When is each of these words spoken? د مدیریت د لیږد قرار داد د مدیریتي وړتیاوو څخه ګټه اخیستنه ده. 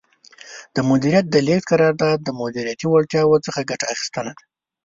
د 0.75 0.77
مدیریت 0.89 1.25
د 1.29 1.35
لیږد 1.47 1.67
قرار 1.71 1.93
داد 2.03 2.17
د 2.23 2.29
مدیریتي 2.41 2.85
وړتیاوو 2.89 3.43
څخه 3.45 3.67
ګټه 3.69 3.85
اخیستنه 3.93 4.31
ده. 4.37 4.43